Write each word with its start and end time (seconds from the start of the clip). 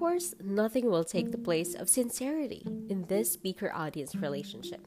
course, 0.00 0.34
nothing 0.42 0.90
will 0.90 1.04
take 1.04 1.30
the 1.30 1.36
place 1.36 1.74
of 1.74 1.86
sincerity 1.86 2.66
in 2.88 3.04
this 3.08 3.30
speaker 3.30 3.70
audience 3.74 4.14
relationship. 4.14 4.80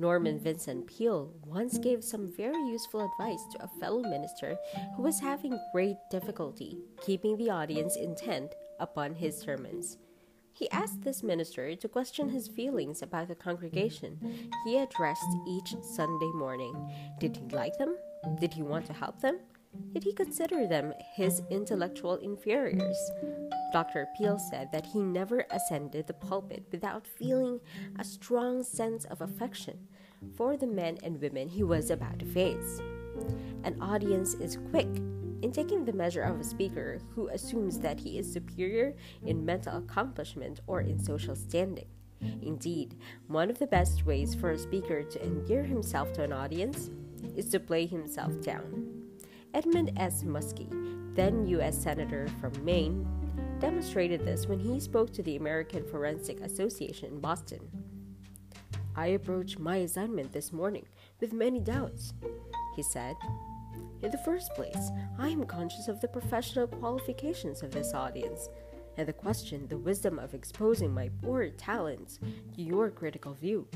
Norman 0.00 0.40
Vincent 0.40 0.88
Peale 0.88 1.32
once 1.46 1.78
gave 1.78 2.02
some 2.02 2.32
very 2.36 2.60
useful 2.66 3.08
advice 3.08 3.40
to 3.52 3.62
a 3.62 3.80
fellow 3.80 4.02
minister 4.02 4.56
who 4.96 5.02
was 5.02 5.20
having 5.20 5.56
great 5.72 5.96
difficulty 6.10 6.76
keeping 7.06 7.36
the 7.36 7.50
audience 7.50 7.94
intent 7.96 8.52
upon 8.80 9.14
his 9.14 9.38
sermons. 9.38 9.96
He 10.52 10.68
asked 10.72 11.02
this 11.02 11.22
minister 11.22 11.76
to 11.76 11.88
question 11.88 12.28
his 12.28 12.48
feelings 12.48 13.00
about 13.00 13.28
the 13.28 13.36
congregation 13.36 14.18
he 14.64 14.76
addressed 14.76 15.36
each 15.46 15.76
Sunday 15.82 16.32
morning. 16.34 16.74
Did 17.20 17.36
he 17.36 17.44
like 17.54 17.78
them? 17.78 17.96
Did 18.40 18.54
he 18.54 18.62
want 18.62 18.86
to 18.86 18.92
help 18.92 19.20
them? 19.20 19.38
Did 19.92 20.02
he 20.02 20.12
consider 20.12 20.66
them 20.66 20.94
his 21.14 21.42
intellectual 21.48 22.16
inferiors? 22.16 22.98
Dr. 23.72 24.08
Peale 24.16 24.38
said 24.38 24.72
that 24.72 24.86
he 24.86 25.00
never 25.00 25.46
ascended 25.50 26.06
the 26.06 26.14
pulpit 26.14 26.64
without 26.72 27.06
feeling 27.06 27.60
a 27.98 28.04
strong 28.04 28.62
sense 28.62 29.04
of 29.04 29.20
affection 29.20 29.88
for 30.36 30.56
the 30.56 30.66
men 30.66 30.98
and 31.02 31.20
women 31.20 31.48
he 31.48 31.62
was 31.62 31.90
about 31.90 32.18
to 32.18 32.26
face. 32.26 32.80
An 33.64 33.80
audience 33.80 34.34
is 34.34 34.58
quick 34.70 34.88
in 35.42 35.52
taking 35.52 35.84
the 35.84 35.92
measure 35.92 36.22
of 36.22 36.40
a 36.40 36.44
speaker 36.44 37.00
who 37.14 37.28
assumes 37.28 37.78
that 37.80 38.00
he 38.00 38.18
is 38.18 38.32
superior 38.32 38.94
in 39.24 39.44
mental 39.44 39.76
accomplishment 39.76 40.60
or 40.66 40.80
in 40.80 40.98
social 40.98 41.36
standing. 41.36 41.86
Indeed, 42.20 42.96
one 43.28 43.50
of 43.50 43.58
the 43.58 43.66
best 43.66 44.04
ways 44.04 44.34
for 44.34 44.50
a 44.50 44.58
speaker 44.58 45.04
to 45.04 45.24
endear 45.24 45.62
himself 45.62 46.12
to 46.14 46.24
an 46.24 46.32
audience 46.32 46.90
is 47.36 47.48
to 47.50 47.60
play 47.60 47.86
himself 47.86 48.40
down. 48.40 49.04
Edmund 49.54 49.92
S. 49.96 50.24
Muskie, 50.24 51.14
then 51.14 51.46
U.S. 51.46 51.80
Senator 51.80 52.28
from 52.40 52.52
Maine, 52.64 53.06
demonstrated 53.60 54.24
this 54.24 54.46
when 54.46 54.60
he 54.60 54.78
spoke 54.78 55.12
to 55.12 55.22
the 55.22 55.36
American 55.36 55.84
Forensic 55.84 56.40
Association 56.40 57.08
in 57.08 57.20
Boston. 57.20 57.60
I 58.94 59.08
approached 59.08 59.58
my 59.58 59.78
assignment 59.78 60.32
this 60.32 60.52
morning 60.52 60.86
with 61.20 61.32
many 61.32 61.60
doubts, 61.60 62.14
he 62.76 62.82
said. 62.82 63.16
In 64.02 64.10
the 64.10 64.18
first 64.18 64.54
place, 64.54 64.90
I 65.18 65.28
am 65.28 65.44
conscious 65.44 65.88
of 65.88 66.00
the 66.00 66.08
professional 66.08 66.68
qualifications 66.68 67.62
of 67.62 67.72
this 67.72 67.94
audience, 67.94 68.48
and 68.96 69.08
the 69.08 69.12
question 69.12 69.66
the 69.68 69.78
wisdom 69.78 70.18
of 70.18 70.34
exposing 70.34 70.92
my 70.92 71.10
poor 71.22 71.48
talents 71.50 72.20
to 72.54 72.62
your 72.62 72.90
critical 72.90 73.34
view. 73.34 73.66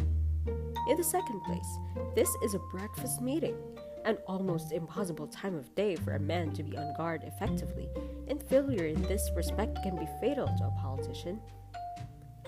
In 0.88 0.96
the 0.96 1.04
second 1.04 1.40
place, 1.42 1.78
this 2.14 2.28
is 2.44 2.54
a 2.54 2.60
breakfast 2.70 3.20
meeting, 3.20 3.56
an 4.04 4.18
almost 4.26 4.72
impossible 4.72 5.26
time 5.26 5.54
of 5.54 5.74
day 5.74 5.96
for 5.96 6.12
a 6.12 6.20
man 6.20 6.52
to 6.52 6.62
be 6.62 6.76
on 6.76 6.94
guard 6.96 7.22
effectively, 7.24 7.88
and 8.28 8.42
failure 8.42 8.86
in 8.86 9.02
this 9.02 9.30
respect 9.34 9.82
can 9.82 9.96
be 9.96 10.08
fatal 10.20 10.46
to 10.46 10.64
a 10.64 10.80
politician. 10.80 11.40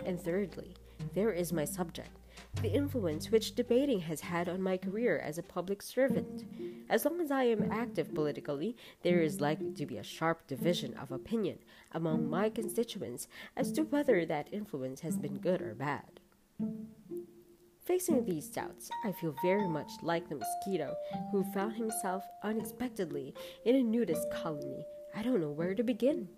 And 0.04 0.20
thirdly, 0.20 0.74
there 1.14 1.32
is 1.32 1.52
my 1.52 1.64
subject 1.64 2.10
the 2.62 2.72
influence 2.72 3.30
which 3.30 3.54
debating 3.54 4.00
has 4.00 4.20
had 4.20 4.48
on 4.48 4.62
my 4.62 4.76
career 4.76 5.18
as 5.18 5.38
a 5.38 5.42
public 5.42 5.82
servant. 5.82 6.44
As 6.88 7.04
long 7.04 7.20
as 7.20 7.30
I 7.30 7.44
am 7.44 7.70
active 7.70 8.14
politically, 8.14 8.76
there 9.02 9.20
is 9.20 9.40
likely 9.40 9.72
to 9.72 9.86
be 9.86 9.98
a 9.98 10.02
sharp 10.02 10.46
division 10.46 10.94
of 10.94 11.10
opinion 11.10 11.58
among 11.92 12.28
my 12.28 12.50
constituents 12.50 13.28
as 13.56 13.72
to 13.72 13.82
whether 13.82 14.24
that 14.26 14.48
influence 14.52 15.00
has 15.00 15.16
been 15.16 15.38
good 15.38 15.60
or 15.60 15.74
bad. 15.74 16.20
Facing 17.84 18.24
these 18.24 18.48
doubts, 18.48 18.88
I 19.04 19.12
feel 19.12 19.34
very 19.42 19.68
much 19.68 19.90
like 20.00 20.26
the 20.28 20.36
mosquito 20.36 20.94
who 21.30 21.44
found 21.52 21.76
himself 21.76 22.24
unexpectedly 22.42 23.34
in 23.66 23.76
a 23.76 23.82
nudist 23.82 24.26
colony. 24.32 24.86
I 25.14 25.22
don't 25.22 25.40
know 25.40 25.50
where 25.50 25.74
to 25.74 25.82
begin. 25.82 26.28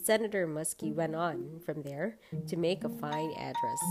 Senator 0.00 0.46
Muskie 0.46 0.94
went 0.94 1.16
on 1.16 1.60
from 1.66 1.82
there 1.82 2.18
to 2.46 2.56
make 2.56 2.84
a 2.84 2.88
fine 2.88 3.32
address. 3.32 3.82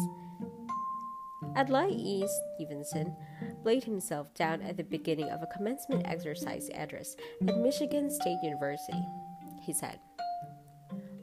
Adlai 1.58 1.90
E. 1.90 2.26
Stevenson 2.56 3.14
laid 3.66 3.84
himself 3.84 4.34
down 4.36 4.62
at 4.62 4.78
the 4.78 4.84
beginning 4.84 5.30
of 5.30 5.42
a 5.42 5.48
commencement 5.48 6.08
exercise 6.08 6.70
address 6.74 7.18
at 7.46 7.58
Michigan 7.58 8.10
State 8.10 8.40
University. 8.42 9.04
He 9.62 9.74
said, 9.74 10.00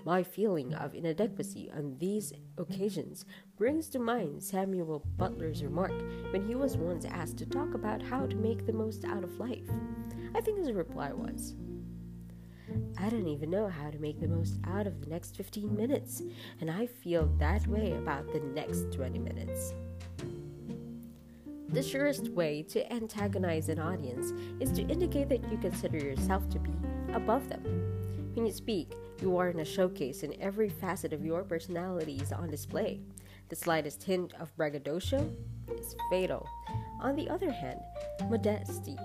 My 0.05 0.25
feeling 0.25 0.75
of 0.75 0.95
inadequacy 0.95 1.71
on 1.71 1.97
these 1.99 2.33
occasions 2.59 3.25
brings 3.57 3.89
to 3.91 4.01
mind 4.01 4.43
Samuel 4.43 5.07
Butler's 5.17 5.63
remark 5.63 5.93
when 6.33 6.45
he 6.45 6.57
was 6.57 6.77
once 6.77 7.05
asked 7.05 7.37
to 7.39 7.47
talk 7.47 7.75
about 7.75 8.03
how 8.03 8.27
to 8.27 8.37
make 8.37 8.67
the 8.67 8.73
most 8.73 9.05
out 9.05 9.23
of 9.23 9.39
life. 9.39 9.69
I 10.35 10.41
think 10.41 10.59
his 10.59 10.73
reply 10.73 11.13
was, 11.13 11.55
I 12.99 13.11
don't 13.11 13.29
even 13.29 13.51
know 13.51 13.69
how 13.69 13.91
to 13.91 13.99
make 13.99 14.21
the 14.21 14.27
most 14.27 14.59
out 14.67 14.89
of 14.89 15.01
the 15.01 15.09
next 15.09 15.37
15 15.37 15.77
minutes, 15.77 16.23
and 16.61 16.69
I 16.69 16.87
feel 16.87 17.27
that 17.39 17.65
way 17.69 17.93
about 17.93 18.33
the 18.33 18.41
next 18.41 18.93
20 18.93 19.21
minutes. 19.21 19.73
The 21.69 21.83
surest 21.83 22.29
way 22.31 22.63
to 22.65 22.93
antagonize 22.93 23.69
an 23.69 23.79
audience 23.79 24.33
is 24.61 24.73
to 24.73 24.83
indicate 24.83 25.29
that 25.29 25.49
you 25.51 25.59
consider 25.59 25.99
yourself 25.99 26.49
to 26.51 26.59
be 26.59 26.73
above 27.13 27.49
them. 27.49 27.63
When 28.35 28.47
you 28.47 28.53
speak, 28.53 28.95
you 29.23 29.37
are 29.37 29.51
in 29.51 29.61
a 29.61 29.65
showcase 29.65 30.25
and 30.25 30.35
every 30.41 30.69
facet 30.69 31.13
of 31.13 31.25
your 31.25 31.45
personality 31.45 32.19
is 32.21 32.33
on 32.33 32.51
display. 32.51 33.01
The 33.49 33.57
slightest 33.57 34.03
hint 34.03 34.35
of 34.41 34.55
braggadocio 34.57 35.31
is 35.79 35.95
fatal. 36.11 36.47
On 37.01 37.15
the 37.15 37.31
other 37.31 37.53
hand, 37.53 37.81
modesty 38.29 38.99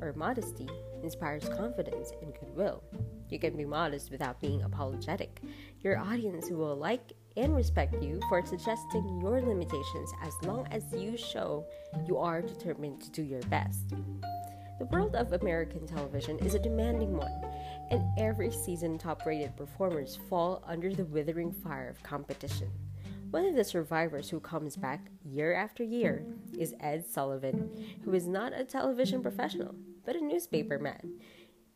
or 0.00 0.12
modesty 0.14 0.68
inspires 1.02 1.48
confidence 1.48 2.12
and 2.20 2.34
goodwill. 2.34 2.82
You 3.28 3.38
can 3.38 3.56
be 3.56 3.64
modest 3.64 4.10
without 4.10 4.40
being 4.40 4.62
apologetic. 4.62 5.40
Your 5.80 5.98
audience 5.98 6.50
will 6.50 6.76
like 6.76 7.12
and 7.36 7.54
respect 7.54 8.02
you 8.02 8.20
for 8.28 8.44
suggesting 8.44 9.20
your 9.20 9.40
limitations 9.40 10.12
as 10.22 10.34
long 10.42 10.66
as 10.70 10.82
you 10.92 11.16
show 11.16 11.66
you 12.06 12.18
are 12.18 12.42
determined 12.42 13.00
to 13.02 13.10
do 13.10 13.22
your 13.22 13.42
best. 13.42 13.94
The 14.78 14.84
world 14.86 15.16
of 15.16 15.32
American 15.32 15.86
television 15.86 16.38
is 16.40 16.54
a 16.54 16.58
demanding 16.58 17.16
one, 17.16 17.32
and 17.90 18.04
every 18.18 18.50
season 18.50 18.98
top 18.98 19.24
rated 19.24 19.56
performers 19.56 20.18
fall 20.28 20.62
under 20.66 20.92
the 20.92 21.06
withering 21.06 21.50
fire 21.50 21.88
of 21.88 22.02
competition. 22.02 22.70
One 23.30 23.46
of 23.46 23.54
the 23.54 23.64
survivors 23.64 24.28
who 24.28 24.38
comes 24.38 24.76
back 24.76 25.08
year 25.24 25.54
after 25.54 25.82
year 25.82 26.26
is 26.58 26.74
Ed 26.80 27.06
Sullivan, 27.06 27.70
who 28.04 28.12
is 28.12 28.28
not 28.28 28.52
a 28.52 28.64
television 28.64 29.22
professional, 29.22 29.74
but 30.04 30.14
a 30.14 30.20
newspaper 30.20 30.78
man. 30.78 31.20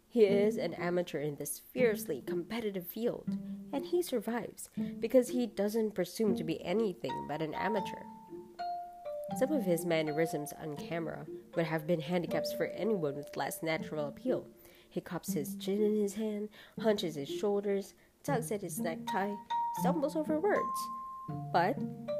He 0.07 0.25
is 0.25 0.59
an 0.59 0.75
amateur 0.75 1.21
in 1.21 1.37
this 1.37 1.59
fiercely 1.73 2.23
competitive 2.27 2.87
field, 2.87 3.27
and 3.73 3.87
he 3.87 4.03
survives 4.03 4.69
because 4.99 5.29
he 5.29 5.47
doesn't 5.47 5.95
presume 5.95 6.37
to 6.37 6.45
be 6.45 6.63
anything 6.65 7.27
but 7.29 7.41
an 7.41 7.55
amateur. 7.55 8.03
Some 9.39 9.53
of 9.53 9.65
his 9.65 9.87
mannerisms 9.87 10.53
on 10.61 10.77
camera 10.77 11.25
would 11.57 11.67
have 11.67 11.87
been 11.87 12.01
handicaps 12.01 12.53
for 12.53 12.67
anyone 12.67 13.17
with 13.17 13.37
less 13.37 13.63
natural 13.63 14.09
appeal. 14.09 14.47
He 14.89 15.01
cups 15.01 15.33
his 15.33 15.57
chin 15.57 15.83
in 15.83 16.01
his 16.01 16.15
hand, 16.15 16.49
hunches 16.81 17.15
his 17.15 17.29
shoulders, 17.29 17.95
tugs 18.25 18.51
at 18.51 18.61
his 18.61 18.81
necktie, 18.81 19.35
stumbles 19.79 20.17
over 20.17 20.41
words. 20.41 20.61
But 21.53 21.79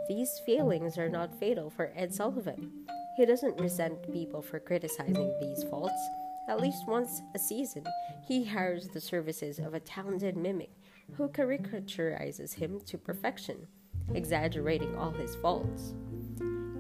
these 0.09 0.41
failings 0.47 0.97
are 0.97 1.09
not 1.09 1.39
fatal 1.39 1.71
for 1.71 1.93
Ed 1.97 2.15
Sullivan. 2.15 2.87
He 3.17 3.27
doesn't 3.27 3.61
resent 3.61 4.13
people 4.13 4.41
for 4.41 4.61
criticizing 4.61 5.35
these 5.41 5.65
faults. 5.65 6.09
At 6.49 6.61
least 6.61 6.87
once 6.87 7.23
a 7.35 7.39
season, 7.39 7.85
he 8.27 8.45
hires 8.45 8.89
the 8.89 9.01
services 9.01 9.59
of 9.59 9.75
a 9.75 9.81
talented 9.81 10.37
mimic 10.37 10.71
who 11.15 11.29
caricaturizes 11.29 12.55
him 12.55 12.81
to 12.87 12.99
perfection, 12.99 13.67
exaggerating 14.15 14.97
all 14.97 15.11
his 15.11 15.35
faults. 15.37 15.95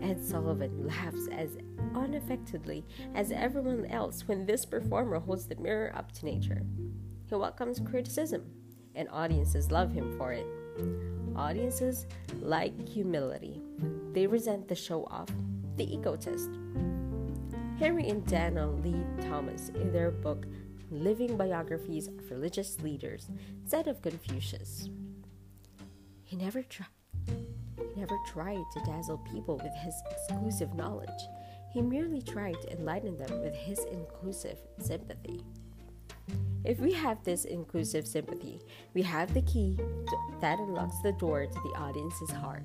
Ed 0.03 0.25
Sullivan 0.25 0.87
laughs 0.87 1.29
as 1.33 1.59
unaffectedly 1.95 2.85
as 3.15 3.33
everyone 3.33 3.87
else 3.87 4.27
when 4.27 4.47
this 4.47 4.65
performer 4.65 5.19
holds 5.19 5.47
the 5.47 5.57
mirror 5.57 5.93
up 5.95 6.13
to 6.13 6.27
nature. 6.27 6.63
He 7.27 7.35
welcomes 7.35 7.81
criticism, 7.81 8.45
and 8.95 9.09
audiences 9.11 9.71
love 9.71 9.93
him 9.93 10.17
for 10.19 10.33
it. 10.33 10.47
Audiences 11.37 12.07
like 12.41 12.89
humility. 12.89 13.61
They 14.13 14.27
resent 14.27 14.69
the 14.69 14.75
show 14.75 15.05
off, 15.05 15.29
the 15.77 15.93
egotist. 15.93 16.51
Henry 17.79 18.09
and 18.09 18.27
Dana 18.27 18.71
Lee 18.71 19.05
Thomas, 19.23 19.71
in 19.71 19.93
their 19.93 20.11
book 20.11 20.45
Living 20.91 21.37
Biographies 21.37 22.09
of 22.09 22.31
Religious 22.31 22.81
Leaders, 22.81 23.31
said 23.65 23.87
of 23.87 24.03
Confucius, 24.03 24.89
He 26.25 26.37
never 26.37 26.63
tried. 26.63 26.89
He 27.81 28.01
never 28.01 28.17
tried 28.27 28.65
to 28.73 28.81
dazzle 28.85 29.19
people 29.33 29.57
with 29.57 29.75
his 29.77 29.95
exclusive 30.11 30.75
knowledge. 30.75 31.09
He 31.73 31.81
merely 31.81 32.21
tried 32.21 32.61
to 32.63 32.73
enlighten 32.73 33.17
them 33.17 33.41
with 33.41 33.55
his 33.55 33.79
inclusive 33.91 34.59
sympathy. 34.79 35.45
If 36.65 36.79
we 36.79 36.93
have 36.93 37.23
this 37.25 37.45
inclusive 37.45 38.07
sympathy, 38.07 38.61
we 38.93 39.03
have 39.03 39.33
the 39.33 39.43
key 39.43 39.79
that 40.41 40.59
unlocks 40.59 41.01
the 41.03 41.13
door 41.13 41.47
to 41.47 41.55
the 41.55 41.79
audience's 41.79 42.31
heart. 42.31 42.65